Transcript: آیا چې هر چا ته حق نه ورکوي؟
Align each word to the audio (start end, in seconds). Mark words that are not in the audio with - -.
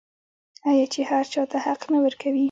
آیا 0.69 0.85
چې 0.93 1.01
هر 1.09 1.25
چا 1.33 1.43
ته 1.51 1.57
حق 1.65 1.81
نه 1.93 1.99
ورکوي؟ 2.03 2.39